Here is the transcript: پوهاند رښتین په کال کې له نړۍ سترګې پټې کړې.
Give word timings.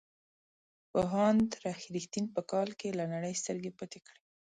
پوهاند 0.91 1.47
رښتین 1.65 2.25
په 2.35 2.41
کال 2.51 2.69
کې 2.79 2.89
له 2.99 3.05
نړۍ 3.13 3.33
سترګې 3.41 3.71
پټې 3.77 3.99
کړې. 4.07 4.21